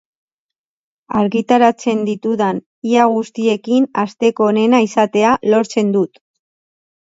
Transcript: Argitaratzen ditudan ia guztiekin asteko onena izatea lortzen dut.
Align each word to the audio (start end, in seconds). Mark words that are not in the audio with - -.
Argitaratzen 1.19 2.01
ditudan 2.07 2.63
ia 2.93 3.05
guztiekin 3.17 3.87
asteko 4.07 4.49
onena 4.55 4.83
izatea 4.89 5.37
lortzen 5.55 5.95
dut. 6.01 6.23